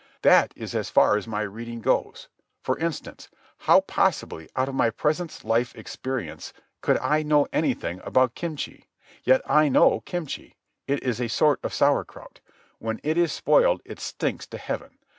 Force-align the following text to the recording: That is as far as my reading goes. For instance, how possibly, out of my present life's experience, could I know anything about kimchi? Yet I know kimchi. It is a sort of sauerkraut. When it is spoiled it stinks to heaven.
That 0.23 0.51
is 0.55 0.73
as 0.73 0.89
far 0.89 1.15
as 1.15 1.27
my 1.27 1.41
reading 1.41 1.79
goes. 1.79 2.27
For 2.63 2.75
instance, 2.79 3.29
how 3.69 3.81
possibly, 3.81 4.49
out 4.55 4.67
of 4.67 4.73
my 4.73 4.89
present 4.89 5.43
life's 5.45 5.75
experience, 5.75 6.53
could 6.81 6.97
I 6.97 7.21
know 7.21 7.45
anything 7.53 8.01
about 8.03 8.33
kimchi? 8.33 8.87
Yet 9.23 9.43
I 9.45 9.69
know 9.69 9.99
kimchi. 10.01 10.55
It 10.87 11.03
is 11.03 11.21
a 11.21 11.27
sort 11.27 11.59
of 11.61 11.71
sauerkraut. 11.71 12.39
When 12.79 12.99
it 13.03 13.15
is 13.15 13.31
spoiled 13.31 13.83
it 13.85 13.99
stinks 13.99 14.47
to 14.47 14.57
heaven. 14.57 14.97